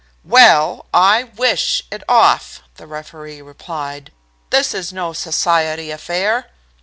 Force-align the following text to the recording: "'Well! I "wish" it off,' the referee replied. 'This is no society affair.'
"'Well! 0.23 0.87
I 0.95 1.25
"wish" 1.35 1.83
it 1.91 2.01
off,' 2.09 2.63
the 2.77 2.87
referee 2.87 3.39
replied. 3.43 4.11
'This 4.49 4.73
is 4.73 4.91
no 4.91 5.13
society 5.13 5.91
affair.' 5.91 6.49